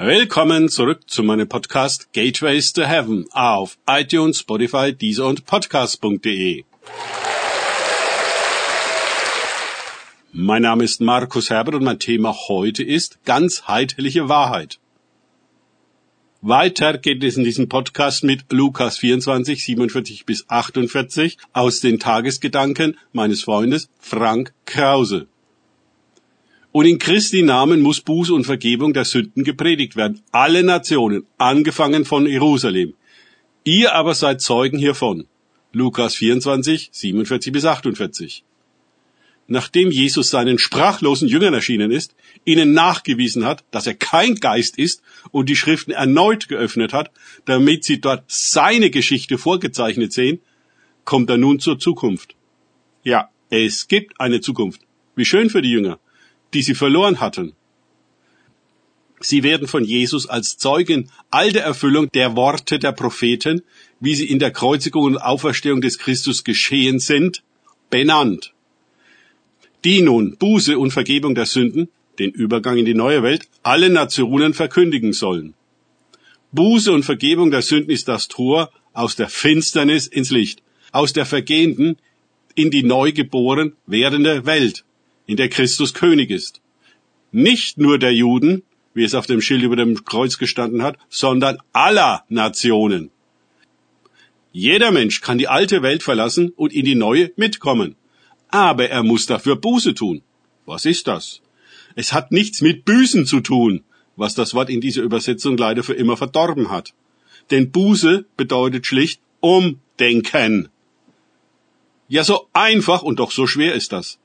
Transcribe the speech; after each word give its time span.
Willkommen 0.00 0.68
zurück 0.68 1.10
zu 1.10 1.24
meinem 1.24 1.48
Podcast 1.48 2.12
Gateways 2.12 2.72
to 2.72 2.84
Heaven 2.84 3.26
auf 3.32 3.78
iTunes, 3.88 4.38
Spotify, 4.38 4.92
Deezer 4.92 5.26
und 5.26 5.44
Podcast.de. 5.44 6.62
Mein 10.30 10.62
Name 10.62 10.84
ist 10.84 11.00
Markus 11.00 11.50
Herbert 11.50 11.74
und 11.74 11.82
mein 11.82 11.98
Thema 11.98 12.32
heute 12.46 12.84
ist 12.84 13.18
ganzheitliche 13.24 14.28
Wahrheit. 14.28 14.78
Weiter 16.42 16.96
geht 16.96 17.24
es 17.24 17.36
in 17.36 17.42
diesem 17.42 17.68
Podcast 17.68 18.22
mit 18.22 18.52
Lukas 18.52 18.98
24, 18.98 19.64
47 19.64 20.24
bis 20.24 20.48
48 20.48 21.38
aus 21.52 21.80
den 21.80 21.98
Tagesgedanken 21.98 22.96
meines 23.12 23.42
Freundes 23.42 23.90
Frank 23.98 24.54
Krause. 24.64 25.26
Und 26.70 26.84
in 26.86 26.98
Christi 26.98 27.42
Namen 27.42 27.80
muss 27.80 28.00
Buße 28.00 28.32
und 28.34 28.44
Vergebung 28.44 28.92
der 28.92 29.04
Sünden 29.04 29.42
gepredigt 29.42 29.96
werden. 29.96 30.20
Alle 30.32 30.62
Nationen, 30.62 31.26
angefangen 31.38 32.04
von 32.04 32.26
Jerusalem. 32.26 32.94
Ihr 33.64 33.94
aber 33.94 34.14
seid 34.14 34.40
Zeugen 34.40 34.78
hiervon. 34.78 35.26
Lukas 35.72 36.14
24, 36.16 36.90
47 36.92 37.52
bis 37.52 37.64
48. 37.64 38.44
Nachdem 39.46 39.90
Jesus 39.90 40.28
seinen 40.28 40.58
sprachlosen 40.58 41.26
Jüngern 41.26 41.54
erschienen 41.54 41.90
ist, 41.90 42.14
ihnen 42.44 42.72
nachgewiesen 42.72 43.46
hat, 43.46 43.64
dass 43.70 43.86
er 43.86 43.94
kein 43.94 44.34
Geist 44.34 44.78
ist 44.78 45.02
und 45.30 45.48
die 45.48 45.56
Schriften 45.56 45.92
erneut 45.92 46.48
geöffnet 46.48 46.92
hat, 46.92 47.10
damit 47.46 47.82
sie 47.84 47.98
dort 47.98 48.24
seine 48.26 48.90
Geschichte 48.90 49.38
vorgezeichnet 49.38 50.12
sehen, 50.12 50.40
kommt 51.06 51.30
er 51.30 51.38
nun 51.38 51.60
zur 51.60 51.78
Zukunft. 51.78 52.34
Ja, 53.04 53.30
es 53.48 53.88
gibt 53.88 54.20
eine 54.20 54.42
Zukunft. 54.42 54.82
Wie 55.16 55.24
schön 55.24 55.48
für 55.48 55.62
die 55.62 55.70
Jünger 55.70 55.98
die 56.54 56.62
sie 56.62 56.74
verloren 56.74 57.20
hatten. 57.20 57.54
Sie 59.20 59.42
werden 59.42 59.66
von 59.66 59.84
Jesus 59.84 60.28
als 60.28 60.58
Zeugen 60.58 61.10
all 61.30 61.52
der 61.52 61.64
Erfüllung 61.64 62.08
der 62.12 62.36
Worte 62.36 62.78
der 62.78 62.92
Propheten, 62.92 63.62
wie 64.00 64.14
sie 64.14 64.26
in 64.26 64.38
der 64.38 64.52
Kreuzigung 64.52 65.04
und 65.04 65.18
Auferstehung 65.18 65.80
des 65.80 65.98
Christus 65.98 66.44
geschehen 66.44 67.00
sind, 67.00 67.42
benannt. 67.90 68.52
Die 69.84 70.02
nun 70.02 70.36
Buße 70.36 70.78
und 70.78 70.92
Vergebung 70.92 71.34
der 71.34 71.46
Sünden, 71.46 71.88
den 72.18 72.30
Übergang 72.30 72.78
in 72.78 72.84
die 72.84 72.94
neue 72.94 73.22
Welt, 73.22 73.48
alle 73.62 73.90
Nationen 73.90 74.54
verkündigen 74.54 75.12
sollen. 75.12 75.54
Buße 76.52 76.92
und 76.92 77.04
Vergebung 77.04 77.50
der 77.50 77.62
Sünden 77.62 77.90
ist 77.90 78.08
das 78.08 78.28
Tor 78.28 78.70
aus 78.92 79.16
der 79.16 79.28
Finsternis 79.28 80.06
ins 80.06 80.30
Licht, 80.30 80.62
aus 80.92 81.12
der 81.12 81.26
vergehenden 81.26 81.96
in 82.54 82.70
die 82.70 82.82
neu 82.82 83.12
geboren 83.12 83.74
werdende 83.86 84.46
Welt 84.46 84.84
in 85.28 85.36
der 85.36 85.50
Christus 85.50 85.94
König 85.94 86.30
ist. 86.30 86.60
Nicht 87.30 87.78
nur 87.78 87.98
der 87.98 88.14
Juden, 88.14 88.62
wie 88.94 89.04
es 89.04 89.14
auf 89.14 89.26
dem 89.26 89.40
Schild 89.40 89.62
über 89.62 89.76
dem 89.76 90.04
Kreuz 90.04 90.38
gestanden 90.38 90.82
hat, 90.82 90.96
sondern 91.08 91.58
aller 91.72 92.24
Nationen. 92.28 93.10
Jeder 94.50 94.90
Mensch 94.90 95.20
kann 95.20 95.38
die 95.38 95.46
alte 95.46 95.82
Welt 95.82 96.02
verlassen 96.02 96.48
und 96.56 96.72
in 96.72 96.84
die 96.86 96.94
neue 96.94 97.30
mitkommen. 97.36 97.94
Aber 98.48 98.88
er 98.88 99.02
muss 99.02 99.26
dafür 99.26 99.56
Buße 99.56 99.94
tun. 99.94 100.22
Was 100.64 100.86
ist 100.86 101.06
das? 101.06 101.42
Es 101.94 102.12
hat 102.14 102.32
nichts 102.32 102.62
mit 102.62 102.86
Büßen 102.86 103.26
zu 103.26 103.40
tun, 103.40 103.84
was 104.16 104.34
das 104.34 104.54
Wort 104.54 104.70
in 104.70 104.80
dieser 104.80 105.02
Übersetzung 105.02 105.58
leider 105.58 105.82
für 105.84 105.92
immer 105.92 106.16
verdorben 106.16 106.70
hat. 106.70 106.94
Denn 107.50 107.70
Buße 107.70 108.24
bedeutet 108.38 108.86
schlicht 108.86 109.20
Umdenken. 109.40 110.70
Ja, 112.08 112.24
so 112.24 112.48
einfach 112.54 113.02
und 113.02 113.20
doch 113.20 113.30
so 113.30 113.46
schwer 113.46 113.74
ist 113.74 113.92
das. 113.92 114.18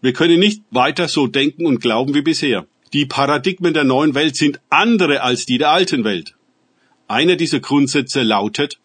Wir 0.00 0.12
können 0.12 0.38
nicht 0.38 0.62
weiter 0.70 1.08
so 1.08 1.26
denken 1.26 1.66
und 1.66 1.80
glauben 1.80 2.14
wie 2.14 2.22
bisher. 2.22 2.66
Die 2.92 3.06
Paradigmen 3.06 3.74
der 3.74 3.84
neuen 3.84 4.14
Welt 4.14 4.36
sind 4.36 4.60
andere 4.70 5.22
als 5.22 5.46
die 5.46 5.58
der 5.58 5.70
alten 5.70 6.04
Welt. 6.04 6.34
Einer 7.08 7.36
dieser 7.36 7.60
Grundsätze 7.60 8.22
lautet, 8.22 8.78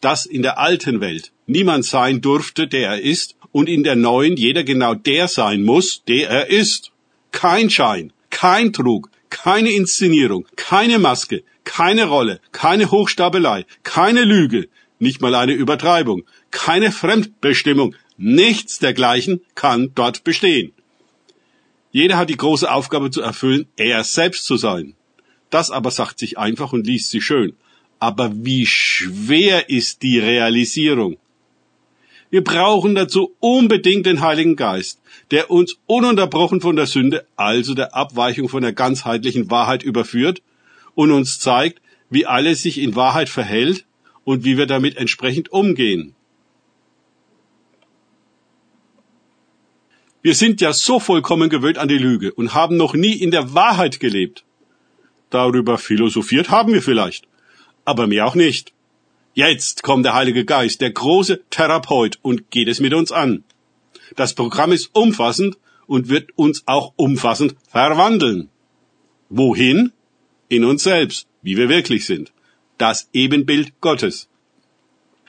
dass 0.00 0.26
in 0.26 0.42
der 0.42 0.58
alten 0.58 1.00
Welt 1.00 1.32
niemand 1.46 1.84
sein 1.84 2.20
durfte, 2.20 2.68
der 2.68 2.90
er 2.90 3.00
ist, 3.00 3.34
und 3.50 3.68
in 3.68 3.82
der 3.82 3.96
neuen 3.96 4.36
jeder 4.36 4.62
genau 4.62 4.94
der 4.94 5.26
sein 5.28 5.62
muss, 5.62 6.02
der 6.06 6.28
er 6.28 6.50
ist. 6.50 6.92
Kein 7.32 7.70
Schein, 7.70 8.12
kein 8.30 8.72
Trug, 8.72 9.10
keine 9.30 9.70
Inszenierung, 9.70 10.46
keine 10.56 10.98
Maske, 10.98 11.42
keine 11.64 12.06
Rolle, 12.06 12.40
keine 12.52 12.90
Hochstapelei, 12.90 13.64
keine 13.82 14.24
Lüge, 14.24 14.68
nicht 14.98 15.20
mal 15.20 15.34
eine 15.34 15.52
Übertreibung, 15.52 16.24
keine 16.50 16.92
Fremdbestimmung, 16.92 17.94
Nichts 18.18 18.80
dergleichen 18.80 19.40
kann 19.54 19.92
dort 19.94 20.24
bestehen. 20.24 20.72
Jeder 21.92 22.16
hat 22.18 22.28
die 22.28 22.36
große 22.36 22.70
Aufgabe 22.70 23.10
zu 23.10 23.22
erfüllen, 23.22 23.68
er 23.76 24.02
selbst 24.02 24.44
zu 24.44 24.56
sein. 24.56 24.94
Das 25.50 25.70
aber 25.70 25.92
sagt 25.92 26.18
sich 26.18 26.36
einfach 26.36 26.72
und 26.72 26.86
liest 26.86 27.10
sich 27.10 27.24
schön. 27.24 27.54
Aber 28.00 28.30
wie 28.34 28.66
schwer 28.66 29.70
ist 29.70 30.02
die 30.02 30.18
Realisierung? 30.18 31.16
Wir 32.30 32.44
brauchen 32.44 32.96
dazu 32.96 33.34
unbedingt 33.38 34.04
den 34.04 34.20
Heiligen 34.20 34.56
Geist, 34.56 35.00
der 35.30 35.50
uns 35.50 35.78
ununterbrochen 35.86 36.60
von 36.60 36.76
der 36.76 36.86
Sünde, 36.86 37.24
also 37.36 37.72
der 37.74 37.94
Abweichung 37.94 38.48
von 38.48 38.62
der 38.62 38.72
ganzheitlichen 38.72 39.50
Wahrheit 39.50 39.82
überführt 39.82 40.42
und 40.94 41.10
uns 41.10 41.38
zeigt, 41.38 41.80
wie 42.10 42.26
alles 42.26 42.62
sich 42.62 42.78
in 42.78 42.96
Wahrheit 42.96 43.28
verhält 43.28 43.86
und 44.24 44.44
wie 44.44 44.58
wir 44.58 44.66
damit 44.66 44.96
entsprechend 44.96 45.52
umgehen. 45.52 46.16
Wir 50.28 50.34
sind 50.34 50.60
ja 50.60 50.74
so 50.74 51.00
vollkommen 51.00 51.48
gewöhnt 51.48 51.78
an 51.78 51.88
die 51.88 51.96
Lüge 51.96 52.34
und 52.34 52.52
haben 52.52 52.76
noch 52.76 52.92
nie 52.92 53.14
in 53.14 53.30
der 53.30 53.54
Wahrheit 53.54 53.98
gelebt. 53.98 54.44
Darüber 55.30 55.78
philosophiert 55.78 56.50
haben 56.50 56.74
wir 56.74 56.82
vielleicht, 56.82 57.26
aber 57.86 58.06
mehr 58.06 58.26
auch 58.26 58.34
nicht. 58.34 58.74
Jetzt 59.32 59.82
kommt 59.82 60.04
der 60.04 60.12
Heilige 60.12 60.44
Geist, 60.44 60.82
der 60.82 60.90
große 60.90 61.40
Therapeut, 61.48 62.18
und 62.20 62.50
geht 62.50 62.68
es 62.68 62.78
mit 62.78 62.92
uns 62.92 63.10
an. 63.10 63.42
Das 64.16 64.34
Programm 64.34 64.72
ist 64.72 64.90
umfassend 64.92 65.56
und 65.86 66.10
wird 66.10 66.36
uns 66.36 66.62
auch 66.66 66.92
umfassend 66.96 67.56
verwandeln. 67.66 68.50
Wohin? 69.30 69.92
In 70.50 70.62
uns 70.66 70.82
selbst, 70.82 71.26
wie 71.40 71.56
wir 71.56 71.70
wirklich 71.70 72.04
sind. 72.04 72.32
Das 72.76 73.08
Ebenbild 73.14 73.80
Gottes. 73.80 74.28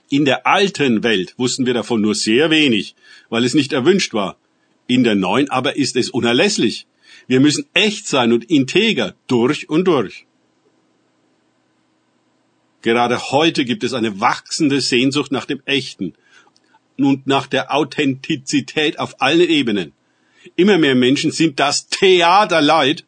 In 0.10 0.26
der 0.26 0.46
alten 0.46 1.04
Welt 1.04 1.36
wussten 1.38 1.66
wir 1.66 1.74
davon 1.74 2.02
nur 2.02 2.16
sehr 2.16 2.50
wenig, 2.50 2.96
weil 3.30 3.46
es 3.46 3.54
nicht 3.54 3.72
erwünscht 3.72 4.14
war. 4.14 4.36
In 4.90 5.04
der 5.04 5.14
neuen 5.14 5.52
aber 5.52 5.78
ist 5.78 5.96
es 5.96 6.10
unerlässlich. 6.10 6.88
Wir 7.28 7.40
müssen 7.40 7.68
echt 7.76 8.08
sein 8.08 8.34
und 8.34 8.50
integer 8.50 9.14
durch 9.28 9.70
und 9.70 9.86
durch. 9.86 10.26
Gerade 12.82 13.32
heute 13.32 13.66
gibt 13.66 13.84
es 13.84 13.94
eine 13.94 14.20
wachsende 14.20 14.82
Sehnsucht 14.82 15.32
nach 15.32 15.46
dem 15.46 15.62
Echten 15.66 16.16
und 16.98 17.28
nach 17.28 17.46
der 17.46 17.72
Authentizität 17.72 18.98
auf 18.98 19.22
allen 19.22 19.48
Ebenen. 19.48 19.94
Immer 20.56 20.80
mehr 20.80 20.96
Menschen 20.96 21.32
sind 21.32 21.60
das 21.60 21.88
Theater 21.90 22.60
leid 22.60 23.06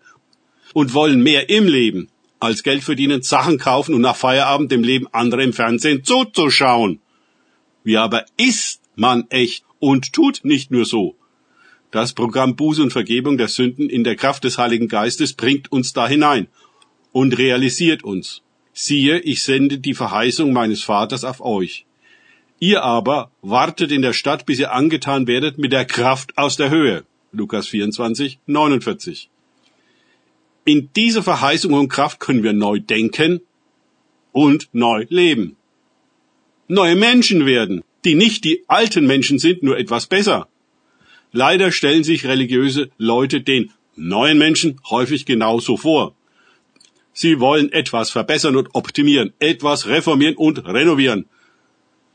und 0.74 0.94
wollen 0.94 1.24
mehr 1.24 1.50
im 1.50 1.68
Leben 1.68 2.10
als 2.40 2.62
Geld 2.62 2.84
verdienen, 2.84 3.24
Sachen 3.24 3.58
kaufen 3.58 3.96
und 3.96 4.02
nach 4.02 4.16
Feierabend 4.16 4.72
dem 4.72 4.84
Leben 4.84 5.08
anderer 5.08 5.42
im 5.42 5.54
Fernsehen 5.54 6.04
zuzuschauen. 6.04 7.00
Wie 7.84 7.98
aber 7.98 8.26
ist 8.38 8.82
man 8.96 9.26
echt 9.30 9.66
und 9.80 10.14
tut 10.14 10.42
nicht 10.44 10.70
nur 10.70 10.86
so, 10.86 11.16
das 11.92 12.14
Programm 12.14 12.56
Buße 12.56 12.82
und 12.82 12.92
Vergebung 12.92 13.38
der 13.38 13.50
Sünden 13.50 13.90
in 13.90 14.04
der 14.04 14.16
Kraft 14.16 14.44
des 14.46 14.58
Heiligen 14.58 14.88
Geistes 14.88 15.34
bringt 15.34 15.72
uns 15.72 15.94
da 15.94 16.08
hinein 16.08 16.48
und 17.12 17.38
realisiert 17.38 18.04
uns. 18.04 18.42
Siehe, 18.74 19.20
ich 19.20 19.44
sende 19.44 19.78
die 19.78 19.94
Verheißung 19.94 20.54
meines 20.54 20.82
Vaters 20.82 21.26
auf 21.26 21.42
euch. 21.42 21.86
Ihr 22.60 22.84
aber 22.84 23.32
wartet 23.42 23.92
in 23.92 24.02
der 24.02 24.14
Stadt, 24.14 24.46
bis 24.46 24.60
ihr 24.60 24.72
angetan 24.72 25.28
werdet 25.28 25.58
mit 25.58 25.74
der 25.74 25.86
Kraft 25.86 26.38
aus 26.38 26.56
der 26.56 26.70
Höhe. 26.70 27.04
Lukas 27.34 27.68
24, 27.68 28.40
49. 28.46 29.30
In 30.64 30.90
dieser 30.96 31.24
Verheißung 31.24 31.74
und 31.74 31.90
Kraft 31.90 32.20
können 32.20 32.44
wir 32.44 32.54
neu 32.54 32.80
denken 32.80 33.42
und 34.32 34.70
neu 34.74 35.06
leben. 35.10 35.58
Neue 36.68 36.96
Menschen 36.96 37.46
werden, 37.46 37.84
die 38.06 38.16
nicht 38.16 38.44
die 38.44 38.64
alten 38.68 39.06
Menschen 39.08 39.40
sind, 39.40 39.64
nur 39.64 39.78
etwas 39.78 40.06
besser. 40.06 40.48
Leider 41.32 41.72
stellen 41.72 42.04
sich 42.04 42.26
religiöse 42.26 42.90
Leute 42.98 43.42
den 43.42 43.72
neuen 43.96 44.38
Menschen 44.38 44.80
häufig 44.90 45.26
genauso 45.26 45.78
vor. 45.78 46.16
Sie 47.14 47.40
wollen 47.40 47.72
etwas 47.72 48.10
verbessern 48.10 48.56
und 48.56 48.74
optimieren, 48.74 49.34
etwas 49.40 49.88
reformieren 49.88 50.36
und 50.36 50.66
renovieren, 50.66 51.26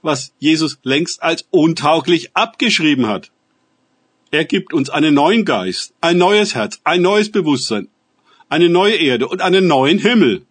was 0.03 0.33
Jesus 0.39 0.79
längst 0.83 1.23
als 1.23 1.47
untauglich 1.51 2.35
abgeschrieben 2.35 3.07
hat. 3.07 3.31
Er 4.31 4.45
gibt 4.45 4.73
uns 4.73 4.91
einen 4.91 5.15
neuen 5.15 5.45
Geist, 5.45 5.95
ein 6.01 6.19
neues 6.19 6.55
Herz, 6.55 6.81
ein 6.85 7.03
neues 7.03 7.31
Bewusstsein, 7.31 7.89
eine 8.49 8.69
neue 8.69 8.97
Erde 8.97 9.29
und 9.29 9.41
einen 9.41 9.67
neuen 9.67 9.99
Himmel. 9.99 10.47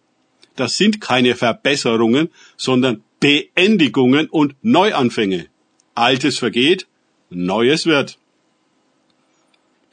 Das 0.54 0.76
sind 0.76 1.00
keine 1.00 1.34
Verbesserungen, 1.34 2.30
sondern 2.56 3.02
Beendigungen 3.20 4.28
und 4.28 4.54
Neuanfänge. 4.62 5.46
Altes 5.94 6.38
vergeht, 6.38 6.86
Neues 7.30 7.86
wird. 7.86 8.18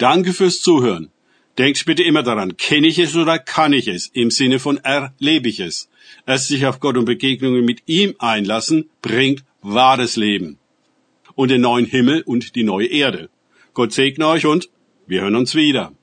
Danke 0.03 0.33
fürs 0.33 0.61
Zuhören. 0.61 1.11
Denkt 1.57 1.85
bitte 1.85 2.03
immer 2.03 2.23
daran, 2.23 2.57
kenne 2.57 2.87
ich 2.87 2.99
es 2.99 3.15
oder 3.15 3.39
kann 3.39 3.71
ich 3.71 3.87
es? 3.87 4.07
Im 4.07 4.31
Sinne 4.31 4.59
von 4.59 4.75
erlebe 4.75 5.47
ich 5.47 5.61
es. 5.61 5.87
Erst 6.27 6.49
sich 6.49 6.65
auf 6.65 6.81
Gott 6.81 6.97
und 6.97 7.05
Begegnungen 7.05 7.63
mit 7.63 7.83
ihm 7.85 8.13
einlassen, 8.19 8.89
bringt 9.01 9.45
wahres 9.61 10.17
Leben. 10.17 10.59
Und 11.35 11.51
den 11.51 11.61
neuen 11.61 11.85
Himmel 11.85 12.21
und 12.23 12.55
die 12.55 12.65
neue 12.65 12.87
Erde. 12.87 13.29
Gott 13.73 13.93
segne 13.93 14.27
euch 14.27 14.45
und 14.45 14.67
wir 15.07 15.21
hören 15.21 15.37
uns 15.37 15.55
wieder. 15.55 15.93